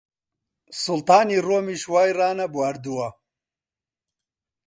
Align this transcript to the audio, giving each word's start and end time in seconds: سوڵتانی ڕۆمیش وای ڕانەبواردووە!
سوڵتانی 0.81 1.37
ڕۆمیش 1.47 1.81
وای 1.91 2.09
ڕانەبواردووە! 2.17 3.07